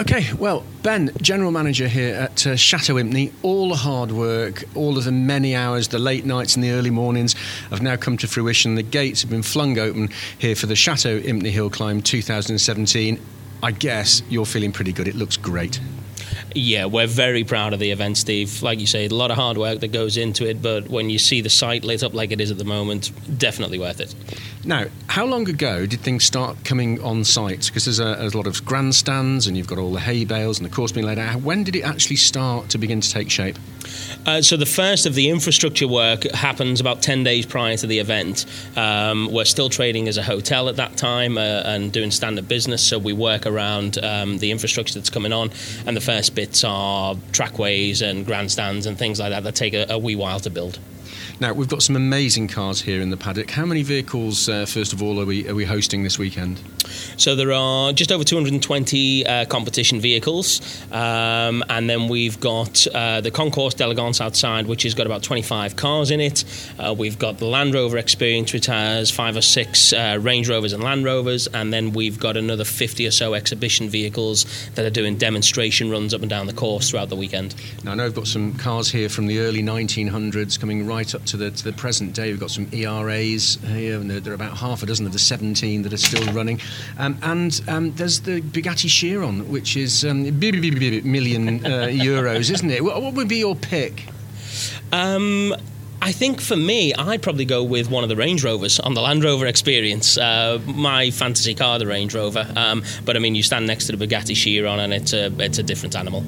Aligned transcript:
Okay, 0.00 0.32
well, 0.32 0.64
Ben, 0.82 1.12
general 1.22 1.52
manager 1.52 1.86
here 1.86 2.16
at 2.16 2.44
uh, 2.48 2.56
Chateau 2.56 2.94
Impney, 2.94 3.32
all 3.42 3.68
the 3.68 3.76
hard 3.76 4.10
work, 4.10 4.64
all 4.74 4.98
of 4.98 5.04
the 5.04 5.12
many 5.12 5.54
hours, 5.54 5.86
the 5.86 6.00
late 6.00 6.24
nights 6.24 6.56
and 6.56 6.64
the 6.64 6.72
early 6.72 6.90
mornings 6.90 7.34
have 7.70 7.80
now 7.80 7.94
come 7.94 8.16
to 8.16 8.26
fruition. 8.26 8.74
The 8.74 8.82
gates 8.82 9.22
have 9.22 9.30
been 9.30 9.44
flung 9.44 9.78
open 9.78 10.08
here 10.36 10.56
for 10.56 10.66
the 10.66 10.74
Chateau 10.74 11.20
Impney 11.20 11.50
Hill 11.50 11.70
Climb 11.70 12.02
2017. 12.02 13.20
I 13.62 13.70
guess 13.70 14.20
you're 14.28 14.46
feeling 14.46 14.72
pretty 14.72 14.92
good. 14.92 15.06
It 15.06 15.14
looks 15.14 15.36
great. 15.36 15.78
Yeah, 16.56 16.86
we're 16.86 17.06
very 17.06 17.44
proud 17.44 17.72
of 17.72 17.78
the 17.78 17.92
event, 17.92 18.16
Steve. 18.16 18.64
Like 18.64 18.80
you 18.80 18.88
say, 18.88 19.06
a 19.06 19.08
lot 19.14 19.30
of 19.30 19.36
hard 19.36 19.56
work 19.56 19.78
that 19.78 19.92
goes 19.92 20.16
into 20.16 20.44
it, 20.48 20.60
but 20.60 20.88
when 20.88 21.08
you 21.08 21.20
see 21.20 21.40
the 21.40 21.50
site 21.50 21.84
lit 21.84 22.02
up 22.02 22.14
like 22.14 22.32
it 22.32 22.40
is 22.40 22.50
at 22.50 22.58
the 22.58 22.64
moment, 22.64 23.12
definitely 23.38 23.78
worth 23.78 24.00
it. 24.00 24.12
Now, 24.66 24.86
how 25.08 25.26
long 25.26 25.46
ago 25.46 25.84
did 25.84 26.00
things 26.00 26.24
start 26.24 26.64
coming 26.64 26.98
on 27.02 27.22
site? 27.24 27.66
Because 27.66 27.84
there's 27.84 28.00
a, 28.00 28.16
there's 28.18 28.32
a 28.32 28.36
lot 28.36 28.46
of 28.46 28.64
grandstands 28.64 29.46
and 29.46 29.58
you've 29.58 29.66
got 29.66 29.76
all 29.78 29.92
the 29.92 30.00
hay 30.00 30.24
bales 30.24 30.58
and 30.58 30.66
the 30.66 30.74
course 30.74 30.90
being 30.90 31.04
laid 31.04 31.18
out. 31.18 31.42
When 31.42 31.64
did 31.64 31.76
it 31.76 31.82
actually 31.82 32.16
start 32.16 32.70
to 32.70 32.78
begin 32.78 33.02
to 33.02 33.10
take 33.10 33.30
shape? 33.30 33.58
Uh, 34.24 34.40
so 34.40 34.56
the 34.56 34.64
first 34.64 35.04
of 35.04 35.14
the 35.14 35.28
infrastructure 35.28 35.86
work 35.86 36.24
happens 36.32 36.80
about 36.80 37.02
10 37.02 37.24
days 37.24 37.44
prior 37.44 37.76
to 37.76 37.86
the 37.86 37.98
event. 37.98 38.46
Um, 38.74 39.30
we're 39.30 39.44
still 39.44 39.68
trading 39.68 40.08
as 40.08 40.16
a 40.16 40.22
hotel 40.22 40.70
at 40.70 40.76
that 40.76 40.96
time 40.96 41.36
uh, 41.36 41.62
and 41.66 41.92
doing 41.92 42.10
standard 42.10 42.48
business, 42.48 42.82
so 42.82 42.98
we 42.98 43.12
work 43.12 43.44
around 43.44 44.02
um, 44.02 44.38
the 44.38 44.50
infrastructure 44.50 44.94
that's 44.94 45.10
coming 45.10 45.34
on. 45.34 45.50
And 45.86 45.94
the 45.94 46.00
first 46.00 46.34
bits 46.34 46.64
are 46.64 47.16
trackways 47.32 48.00
and 48.00 48.24
grandstands 48.24 48.86
and 48.86 48.96
things 48.96 49.20
like 49.20 49.30
that 49.30 49.44
that 49.44 49.54
take 49.54 49.74
a, 49.74 49.86
a 49.90 49.98
wee 49.98 50.16
while 50.16 50.40
to 50.40 50.48
build. 50.48 50.78
Now 51.40 51.52
we've 51.52 51.68
got 51.68 51.82
some 51.82 51.96
amazing 51.96 52.48
cars 52.48 52.80
here 52.80 53.00
in 53.00 53.10
the 53.10 53.16
paddock. 53.16 53.50
How 53.50 53.66
many 53.66 53.82
vehicles, 53.82 54.48
uh, 54.48 54.66
first 54.66 54.92
of 54.92 55.02
all, 55.02 55.20
are 55.20 55.26
we 55.26 55.48
are 55.48 55.54
we 55.54 55.64
hosting 55.64 56.02
this 56.02 56.18
weekend? 56.18 56.60
So 57.16 57.34
there 57.34 57.52
are 57.52 57.92
just 57.92 58.12
over 58.12 58.24
220 58.24 59.26
uh, 59.26 59.44
competition 59.46 60.00
vehicles, 60.00 60.60
um, 60.92 61.64
and 61.68 61.88
then 61.88 62.08
we've 62.08 62.38
got 62.40 62.86
uh, 62.88 63.20
the 63.20 63.30
Concours 63.30 63.74
d'Elegance 63.74 64.20
outside, 64.20 64.66
which 64.66 64.82
has 64.82 64.94
got 64.94 65.06
about 65.06 65.22
25 65.22 65.76
cars 65.76 66.10
in 66.10 66.20
it. 66.20 66.44
Uh, 66.78 66.94
we've 66.96 67.18
got 67.18 67.38
the 67.38 67.46
Land 67.46 67.74
Rover 67.74 67.98
Experience, 67.98 68.52
which 68.52 68.66
has 68.66 69.10
five 69.10 69.36
or 69.36 69.42
six 69.42 69.92
uh, 69.92 70.18
Range 70.20 70.48
Rovers 70.48 70.72
and 70.72 70.82
Land 70.82 71.04
Rovers, 71.04 71.46
and 71.48 71.72
then 71.72 71.92
we've 71.92 72.20
got 72.20 72.36
another 72.36 72.64
50 72.64 73.06
or 73.06 73.10
so 73.10 73.34
exhibition 73.34 73.88
vehicles 73.88 74.46
that 74.74 74.84
are 74.84 74.90
doing 74.90 75.16
demonstration 75.16 75.90
runs 75.90 76.14
up 76.14 76.20
and 76.20 76.30
down 76.30 76.46
the 76.46 76.52
course 76.52 76.90
throughout 76.90 77.08
the 77.08 77.16
weekend. 77.16 77.54
Now 77.82 77.92
I 77.92 77.94
know 77.94 78.06
I've 78.06 78.14
got 78.14 78.26
some 78.26 78.54
cars 78.54 78.90
here 78.90 79.08
from 79.08 79.26
the 79.26 79.40
early 79.40 79.62
1900s 79.62 80.58
coming 80.58 80.86
right 80.86 80.93
up 81.14 81.24
to 81.24 81.36
the 81.36 81.50
to 81.50 81.64
the 81.64 81.72
present 81.72 82.14
day. 82.14 82.30
We've 82.30 82.40
got 82.40 82.50
some 82.50 82.68
ERAs 82.72 83.56
here, 83.66 84.00
and 84.00 84.10
there 84.10 84.32
are 84.32 84.34
about 84.34 84.56
half 84.56 84.82
a 84.82 84.86
dozen 84.86 85.06
of 85.06 85.12
the 85.12 85.18
17 85.18 85.82
that 85.82 85.92
are 85.92 85.96
still 85.96 86.32
running. 86.32 86.60
Um, 86.98 87.18
and 87.22 87.60
um, 87.66 87.92
there's 87.94 88.20
the 88.20 88.40
Bugatti 88.40 88.88
Chiron, 88.88 89.50
which 89.50 89.76
is 89.76 90.04
um, 90.04 90.22
million 90.24 91.66
uh, 91.66 91.88
euros, 91.90 92.50
isn't 92.50 92.70
it? 92.70 92.84
What, 92.84 93.02
what 93.02 93.14
would 93.14 93.28
be 93.28 93.38
your 93.38 93.56
pick? 93.56 94.06
Um, 94.92 95.54
I 96.04 96.12
think 96.12 96.42
for 96.42 96.54
me, 96.54 96.92
I'd 96.92 97.22
probably 97.22 97.46
go 97.46 97.62
with 97.62 97.88
one 97.88 98.02
of 98.02 98.10
the 98.10 98.14
Range 98.16 98.44
Rovers 98.44 98.78
on 98.78 98.92
the 98.92 99.00
Land 99.00 99.24
Rover 99.24 99.46
experience. 99.46 100.18
Uh, 100.18 100.60
my 100.66 101.10
fantasy 101.10 101.54
car, 101.54 101.78
the 101.78 101.86
Range 101.86 102.14
Rover. 102.14 102.46
Um, 102.56 102.84
but 103.06 103.16
I 103.16 103.20
mean, 103.20 103.34
you 103.34 103.42
stand 103.42 103.66
next 103.66 103.86
to 103.86 103.96
the 103.96 104.06
Bugatti 104.06 104.36
Chiron, 104.36 104.80
and 104.80 104.92
it's 104.92 105.14
a 105.14 105.32
it's 105.38 105.56
a 105.56 105.62
different 105.62 105.96
animal. 105.96 106.22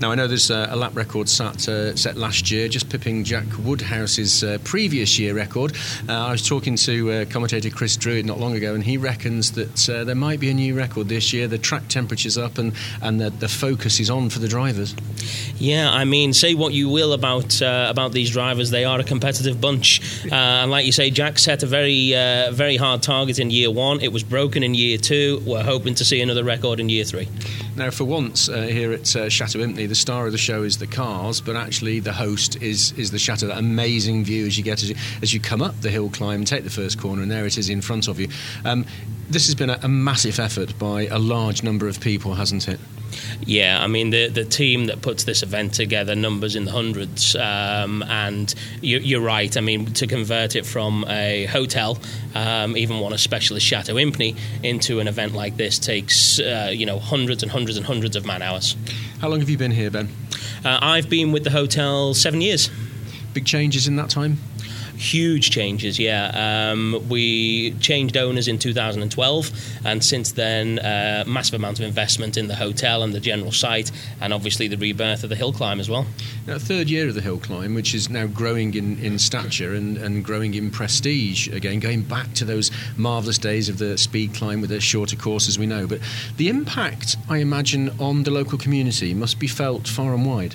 Now 0.00 0.12
I 0.12 0.14
know 0.14 0.28
there's 0.28 0.52
uh, 0.52 0.68
a 0.70 0.76
lap 0.76 0.94
record 0.94 1.28
set 1.28 1.68
uh, 1.68 1.96
set 1.96 2.16
last 2.16 2.52
year, 2.52 2.68
just 2.68 2.88
pipping 2.88 3.24
Jack 3.24 3.46
Woodhouse's 3.64 4.44
uh, 4.44 4.58
previous 4.62 5.18
year 5.18 5.34
record. 5.34 5.74
Uh, 6.08 6.12
I 6.12 6.30
was 6.30 6.46
talking 6.46 6.76
to 6.76 7.10
uh, 7.10 7.24
commentator 7.24 7.70
Chris 7.70 7.96
Druitt 7.96 8.26
not 8.26 8.38
long 8.38 8.54
ago, 8.54 8.74
and 8.74 8.84
he 8.84 8.96
reckons 8.96 9.52
that 9.52 9.88
uh, 9.88 10.04
there 10.04 10.14
might 10.14 10.38
be 10.38 10.50
a 10.50 10.54
new 10.54 10.76
record 10.76 11.08
this 11.08 11.32
year. 11.32 11.48
The 11.48 11.58
track 11.58 11.88
temperature's 11.88 12.38
up, 12.38 12.58
and 12.58 12.74
and 13.02 13.20
the, 13.20 13.30
the 13.30 13.48
focus 13.48 13.98
is 13.98 14.08
on 14.08 14.30
for 14.30 14.38
the 14.38 14.48
drivers. 14.48 14.94
Yeah, 15.56 15.90
I 15.90 16.04
mean, 16.04 16.32
say 16.32 16.54
what 16.54 16.74
you 16.74 16.88
will 16.88 17.12
about 17.12 17.60
about 17.60 18.12
these 18.12 18.30
drivers, 18.30 18.70
they 18.70 18.84
are 18.84 19.00
a 19.00 19.04
competitive 19.16 19.60
bunch. 19.60 20.00
Uh, 20.30 20.34
and 20.34 20.70
like 20.70 20.84
you 20.84 20.92
say, 20.92 21.10
Jack 21.10 21.38
set 21.38 21.62
a 21.62 21.66
very, 21.66 22.14
uh, 22.14 22.50
very 22.52 22.76
hard 22.76 23.02
target 23.02 23.38
in 23.38 23.50
year 23.50 23.70
one. 23.70 24.00
It 24.00 24.12
was 24.12 24.22
broken 24.22 24.62
in 24.62 24.74
year 24.74 24.98
two. 24.98 25.42
We're 25.46 25.62
hoping 25.62 25.94
to 25.94 26.04
see 26.04 26.20
another 26.20 26.44
record 26.44 26.80
in 26.80 26.88
year 26.90 27.04
three. 27.04 27.28
Now, 27.76 27.90
for 27.90 28.04
once 28.04 28.48
uh, 28.48 28.62
here 28.62 28.90
at 28.92 29.14
uh, 29.14 29.28
Chateau 29.28 29.58
Impney, 29.58 29.86
the 29.86 29.94
star 29.94 30.24
of 30.24 30.32
the 30.32 30.38
show 30.38 30.62
is 30.62 30.78
the 30.78 30.86
cars, 30.86 31.42
but 31.42 31.56
actually 31.56 32.00
the 32.00 32.12
host 32.12 32.56
is 32.62 32.92
is 32.92 33.10
the 33.10 33.18
chateau. 33.18 33.48
That 33.48 33.58
amazing 33.58 34.24
view 34.24 34.46
as 34.46 34.56
you 34.56 34.64
get 34.64 34.82
as 34.82 34.88
you, 34.88 34.96
as 35.20 35.34
you 35.34 35.40
come 35.40 35.60
up 35.60 35.78
the 35.82 35.90
hill 35.90 36.08
climb, 36.08 36.46
take 36.46 36.64
the 36.64 36.70
first 36.70 36.98
corner, 36.98 37.20
and 37.20 37.30
there 37.30 37.44
it 37.44 37.58
is 37.58 37.68
in 37.68 37.82
front 37.82 38.08
of 38.08 38.18
you. 38.18 38.28
Um, 38.64 38.86
this 39.28 39.46
has 39.46 39.54
been 39.54 39.68
a, 39.68 39.78
a 39.82 39.88
massive 39.88 40.38
effort 40.38 40.78
by 40.78 41.06
a 41.06 41.18
large 41.18 41.62
number 41.62 41.86
of 41.86 42.00
people, 42.00 42.34
hasn't 42.34 42.66
it? 42.66 42.80
Yeah, 43.44 43.82
I 43.82 43.86
mean 43.86 44.10
the 44.10 44.28
the 44.28 44.44
team 44.44 44.86
that 44.86 45.02
puts 45.02 45.24
this 45.24 45.42
event 45.42 45.74
together, 45.74 46.14
numbers 46.14 46.56
in 46.56 46.64
the 46.64 46.72
hundreds, 46.72 47.36
um, 47.36 48.02
and 48.02 48.52
you, 48.80 49.18
are 49.18 49.20
right. 49.20 49.56
I 49.56 49.60
mean 49.60 49.86
to 49.94 50.06
convert 50.06 50.56
it 50.56 50.66
from 50.66 51.04
a 51.08 51.46
hotel, 51.46 51.98
um, 52.34 52.76
even 52.76 52.98
one 52.98 53.12
as 53.12 53.22
special 53.22 53.56
as 53.56 53.62
Chateau 53.62 53.94
Impney, 53.94 54.36
into 54.62 55.00
an 55.00 55.08
event 55.08 55.34
like 55.34 55.56
this 55.56 55.78
takes 55.78 56.38
uh, 56.38 56.70
you 56.72 56.86
know 56.86 56.98
hundreds 56.98 57.42
and 57.42 57.52
hundreds 57.52 57.65
and 57.74 57.86
hundreds 57.86 58.14
of 58.14 58.24
man 58.24 58.42
hours. 58.42 58.76
How 59.20 59.28
long 59.28 59.40
have 59.40 59.50
you 59.50 59.58
been 59.58 59.72
here, 59.72 59.90
Ben? 59.90 60.08
Uh, 60.64 60.78
I've 60.80 61.08
been 61.08 61.32
with 61.32 61.42
the 61.42 61.50
hotel 61.50 62.14
seven 62.14 62.40
years. 62.40 62.70
Big 63.34 63.46
changes 63.46 63.88
in 63.88 63.96
that 63.96 64.10
time. 64.10 64.38
Huge 64.96 65.50
changes, 65.50 65.98
yeah. 65.98 66.70
Um, 66.72 67.06
we 67.08 67.72
changed 67.80 68.16
owners 68.16 68.48
in 68.48 68.58
2012, 68.58 69.50
and 69.84 70.02
since 70.02 70.32
then, 70.32 70.78
uh, 70.78 71.24
massive 71.26 71.54
amount 71.54 71.78
of 71.78 71.84
investment 71.84 72.36
in 72.36 72.48
the 72.48 72.54
hotel 72.54 73.02
and 73.02 73.12
the 73.12 73.20
general 73.20 73.52
site, 73.52 73.90
and 74.20 74.32
obviously 74.32 74.68
the 74.68 74.76
rebirth 74.76 75.22
of 75.22 75.30
the 75.30 75.36
hill 75.36 75.52
climb 75.52 75.80
as 75.80 75.90
well. 75.90 76.06
Now, 76.46 76.58
third 76.58 76.88
year 76.88 77.08
of 77.08 77.14
the 77.14 77.20
hill 77.20 77.38
climb, 77.38 77.74
which 77.74 77.94
is 77.94 78.08
now 78.08 78.26
growing 78.26 78.74
in, 78.74 78.98
in 78.98 79.18
stature 79.18 79.74
and, 79.74 79.98
and 79.98 80.24
growing 80.24 80.54
in 80.54 80.70
prestige 80.70 81.48
again, 81.48 81.80
going 81.80 82.02
back 82.02 82.32
to 82.34 82.44
those 82.44 82.70
marvellous 82.96 83.38
days 83.38 83.68
of 83.68 83.78
the 83.78 83.98
speed 83.98 84.34
climb 84.34 84.60
with 84.60 84.70
the 84.70 84.80
shorter 84.80 85.16
course, 85.16 85.48
as 85.48 85.58
we 85.58 85.66
know. 85.66 85.86
But 85.86 86.00
the 86.36 86.48
impact, 86.48 87.16
I 87.28 87.38
imagine, 87.38 87.90
on 88.00 88.22
the 88.22 88.30
local 88.30 88.58
community 88.58 89.12
must 89.12 89.38
be 89.38 89.46
felt 89.46 89.86
far 89.86 90.14
and 90.14 90.24
wide. 90.24 90.54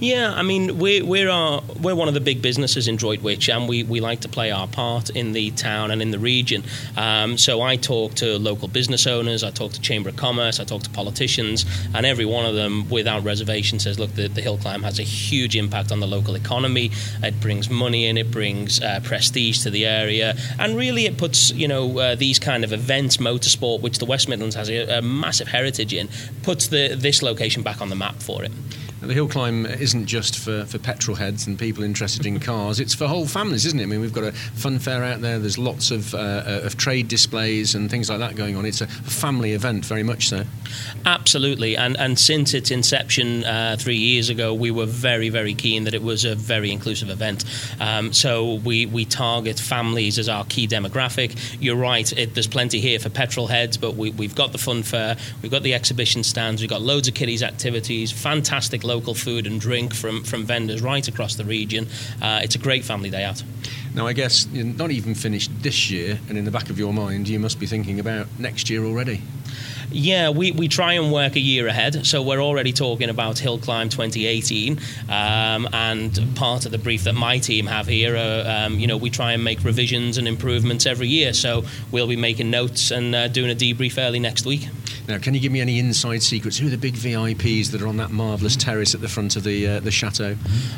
Yeah, 0.00 0.32
I 0.34 0.40
mean, 0.40 0.78
we're 0.78 1.04
we're, 1.04 1.28
our, 1.28 1.62
we're 1.78 1.94
one 1.94 2.08
of 2.08 2.14
the 2.14 2.22
big 2.22 2.40
businesses 2.40 2.88
in 2.88 2.96
Droitwich, 2.96 3.50
and 3.50 3.68
we, 3.68 3.82
we 3.82 4.00
like 4.00 4.20
to 4.20 4.30
play 4.30 4.50
our 4.50 4.66
part 4.66 5.10
in 5.10 5.32
the 5.32 5.50
town 5.50 5.90
and 5.90 6.00
in 6.00 6.10
the 6.10 6.18
region. 6.18 6.64
Um, 6.96 7.36
so 7.36 7.60
I 7.60 7.76
talk 7.76 8.14
to 8.14 8.38
local 8.38 8.66
business 8.66 9.06
owners, 9.06 9.44
I 9.44 9.50
talk 9.50 9.72
to 9.72 9.80
Chamber 9.80 10.08
of 10.08 10.16
Commerce, 10.16 10.58
I 10.58 10.64
talk 10.64 10.84
to 10.84 10.90
politicians, 10.90 11.66
and 11.94 12.06
every 12.06 12.24
one 12.24 12.46
of 12.46 12.54
them, 12.54 12.88
without 12.88 13.24
reservation, 13.24 13.78
says, 13.78 13.98
look, 13.98 14.14
the, 14.14 14.28
the 14.28 14.40
hill 14.40 14.56
climb 14.56 14.82
has 14.84 14.98
a 14.98 15.02
huge 15.02 15.54
impact 15.54 15.92
on 15.92 16.00
the 16.00 16.06
local 16.06 16.34
economy. 16.34 16.92
It 17.22 17.38
brings 17.38 17.68
money 17.68 18.06
in, 18.06 18.16
it 18.16 18.30
brings 18.30 18.80
uh, 18.80 19.00
prestige 19.02 19.62
to 19.64 19.70
the 19.70 19.84
area, 19.84 20.34
and 20.58 20.78
really 20.78 21.04
it 21.04 21.18
puts 21.18 21.50
you 21.52 21.68
know 21.68 21.98
uh, 21.98 22.14
these 22.14 22.38
kind 22.38 22.64
of 22.64 22.72
events, 22.72 23.18
motorsport, 23.18 23.82
which 23.82 23.98
the 23.98 24.06
West 24.06 24.30
Midlands 24.30 24.56
has 24.56 24.70
a, 24.70 24.98
a 24.98 25.02
massive 25.02 25.48
heritage 25.48 25.92
in, 25.92 26.08
puts 26.42 26.68
the 26.68 26.94
this 26.94 27.22
location 27.22 27.62
back 27.62 27.82
on 27.82 27.90
the 27.90 27.96
map 27.96 28.16
for 28.22 28.42
it. 28.42 28.52
The 29.00 29.14
hill 29.14 29.28
climb 29.28 29.64
isn't 29.64 30.06
just 30.06 30.38
for, 30.38 30.66
for 30.66 30.78
petrol 30.78 31.16
heads 31.16 31.46
and 31.46 31.58
people 31.58 31.82
interested 31.82 32.26
in 32.26 32.38
cars, 32.38 32.80
it's 32.80 32.94
for 32.94 33.06
whole 33.06 33.26
families, 33.26 33.64
isn't 33.64 33.80
it? 33.80 33.84
I 33.84 33.86
mean, 33.86 34.00
we've 34.00 34.12
got 34.12 34.24
a 34.24 34.32
fun 34.32 34.78
fair 34.78 35.02
out 35.02 35.22
there, 35.22 35.38
there's 35.38 35.56
lots 35.56 35.90
of, 35.90 36.14
uh, 36.14 36.18
uh 36.18 36.60
of 36.64 36.76
trade 36.76 37.08
displays 37.08 37.74
and 37.74 37.90
things 37.90 38.10
like 38.10 38.18
that 38.18 38.36
going 38.36 38.56
on. 38.56 38.66
It's 38.66 38.82
a 38.82 38.86
family 38.86 39.52
event, 39.52 39.86
very 39.86 40.02
much 40.02 40.28
so. 40.28 40.44
Absolutely, 41.06 41.78
and, 41.78 41.96
and 41.98 42.18
since 42.18 42.52
its 42.52 42.70
inception 42.70 43.42
uh, 43.44 43.76
three 43.78 43.96
years 43.96 44.28
ago, 44.28 44.52
we 44.52 44.70
were 44.70 44.86
very, 44.86 45.30
very 45.30 45.54
keen 45.54 45.84
that 45.84 45.94
it 45.94 46.02
was 46.02 46.26
a 46.26 46.34
very 46.34 46.70
inclusive 46.70 47.08
event. 47.08 47.46
Um, 47.80 48.12
so 48.12 48.56
we, 48.56 48.84
we 48.84 49.06
target 49.06 49.58
families 49.58 50.18
as 50.18 50.28
our 50.28 50.44
key 50.44 50.68
demographic. 50.68 51.56
You're 51.58 51.76
right, 51.76 52.12
it, 52.12 52.34
there's 52.34 52.46
plenty 52.46 52.80
here 52.80 52.98
for 52.98 53.08
petrol 53.08 53.46
heads, 53.46 53.78
but 53.78 53.94
we, 53.94 54.10
we've 54.10 54.34
got 54.34 54.52
the 54.52 54.58
fun 54.58 54.82
fair, 54.82 55.16
we've 55.40 55.50
got 55.50 55.62
the 55.62 55.72
exhibition 55.72 56.22
stands, 56.22 56.60
we've 56.60 56.68
got 56.68 56.82
loads 56.82 57.08
of 57.08 57.14
kiddies 57.14 57.42
activities, 57.42 58.12
fantastic 58.12 58.84
local 58.90 59.14
food 59.14 59.46
and 59.46 59.60
drink 59.60 59.94
from, 59.94 60.24
from 60.24 60.44
vendors 60.44 60.82
right 60.82 61.06
across 61.06 61.36
the 61.36 61.44
region. 61.44 61.86
Uh, 62.20 62.40
it's 62.42 62.56
a 62.56 62.58
great 62.58 62.84
family 62.84 63.08
day 63.08 63.22
out. 63.22 63.42
Now, 63.94 64.06
I 64.06 64.12
guess 64.12 64.46
you're 64.52 64.64
not 64.64 64.90
even 64.90 65.14
finished 65.14 65.50
this 65.62 65.90
year, 65.90 66.18
and 66.28 66.36
in 66.36 66.44
the 66.44 66.50
back 66.50 66.70
of 66.70 66.78
your 66.78 66.92
mind, 66.92 67.28
you 67.28 67.38
must 67.38 67.60
be 67.60 67.66
thinking 67.66 68.00
about 68.00 68.26
next 68.38 68.68
year 68.68 68.84
already. 68.84 69.22
Yeah, 69.92 70.30
we, 70.30 70.52
we 70.52 70.68
try 70.68 70.92
and 70.92 71.12
work 71.12 71.34
a 71.34 71.40
year 71.40 71.66
ahead. 71.66 72.06
So 72.06 72.22
we're 72.22 72.40
already 72.40 72.72
talking 72.72 73.08
about 73.08 73.38
Hill 73.38 73.58
Climb 73.58 73.88
2018. 73.88 74.78
Um, 75.08 75.68
and 75.72 76.36
part 76.36 76.64
of 76.64 76.70
the 76.70 76.78
brief 76.78 77.04
that 77.04 77.14
my 77.14 77.38
team 77.38 77.66
have 77.66 77.86
here, 77.86 78.16
uh, 78.16 78.66
um, 78.66 78.78
you 78.78 78.86
know, 78.86 78.96
we 78.96 79.10
try 79.10 79.32
and 79.32 79.42
make 79.42 79.64
revisions 79.64 80.16
and 80.16 80.28
improvements 80.28 80.86
every 80.86 81.08
year. 81.08 81.32
So 81.32 81.64
we'll 81.90 82.06
be 82.06 82.16
making 82.16 82.50
notes 82.50 82.92
and 82.92 83.14
uh, 83.14 83.28
doing 83.28 83.50
a 83.50 83.54
debrief 83.54 83.98
early 83.98 84.20
next 84.20 84.46
week. 84.46 84.68
Now, 85.10 85.18
can 85.18 85.34
you 85.34 85.40
give 85.40 85.50
me 85.50 85.60
any 85.60 85.80
inside 85.80 86.22
secrets? 86.22 86.56
Who 86.56 86.68
are 86.68 86.70
the 86.70 86.78
big 86.78 86.94
VIPs 86.94 87.72
that 87.72 87.82
are 87.82 87.88
on 87.88 87.96
that 87.96 88.10
marvellous 88.10 88.54
terrace 88.54 88.94
at 88.94 89.00
the 89.00 89.08
front 89.08 89.34
of 89.34 89.42
the 89.42 89.66
uh, 89.66 89.80
the 89.80 89.90
chateau? 89.90 90.36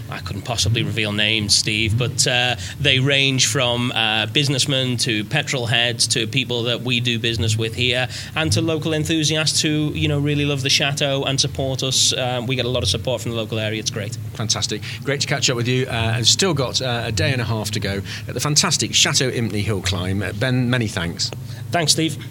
I 0.09 0.21
couldn't 0.21 0.43
possibly 0.43 0.83
reveal 0.83 1.13
names, 1.13 1.55
Steve, 1.55 1.99
but 1.99 2.27
uh, 2.27 2.57
they 2.81 2.99
range 2.99 3.49
from 3.49 3.93
uh, 3.93 4.27
businessmen 4.27 4.97
to 4.99 5.25
petrol 5.25 5.67
heads 5.67 6.07
to 6.09 6.27
people 6.27 6.63
that 6.63 6.81
we 6.81 7.01
do 7.01 7.19
business 7.19 7.59
with 7.59 7.75
here, 7.75 8.09
and 8.35 8.51
to 8.53 8.63
local 8.63 8.95
enthusiasts 9.03 9.61
who 9.61 9.91
you 9.95 10.09
know 10.09 10.19
really 10.19 10.45
love 10.45 10.63
the 10.63 10.71
chateau 10.71 11.25
and 11.25 11.41
support 11.41 11.83
us. 11.83 12.13
Uh, 12.13 12.41
we 12.47 12.55
get 12.57 12.65
a 12.65 12.69
lot 12.69 12.83
of 12.83 12.89
support 12.89 13.21
from 13.21 13.33
the 13.33 13.37
local 13.37 13.59
area. 13.59 13.81
It's 13.81 13.91
great. 13.91 14.17
Fantastic. 14.35 14.83
Great 15.03 15.21
to 15.21 15.27
catch 15.27 15.51
up 15.51 15.57
with 15.57 15.69
you. 15.69 15.87
Uh, 15.87 16.15
and 16.17 16.27
still 16.27 16.55
got 16.55 16.81
uh, 16.81 17.03
a 17.07 17.13
day 17.13 17.33
and 17.33 17.41
a 17.41 17.45
half 17.45 17.71
to 17.73 17.81
go 17.81 18.01
at 18.29 18.35
the 18.35 18.41
fantastic 18.41 18.95
Chateau 18.95 19.31
Impney 19.31 19.63
Hill 19.63 19.83
Climb. 19.83 20.23
Ben, 20.39 20.71
many 20.71 20.87
thanks. 20.87 21.31
Thanks, 21.71 21.93
Steve. 21.93 22.23